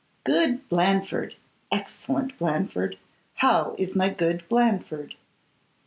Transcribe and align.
Good 0.23 0.67
Blandford, 0.67 1.35
excellent 1.71 2.35
Blandford, 2.39 2.97
how 3.35 3.75
is 3.77 3.95
my 3.95 4.09
good 4.09 4.43
Blandford? 4.49 5.13